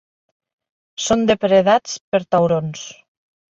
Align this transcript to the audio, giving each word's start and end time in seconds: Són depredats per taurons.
Són 1.09 1.27
depredats 1.33 1.95
per 2.11 2.25
taurons. 2.37 2.89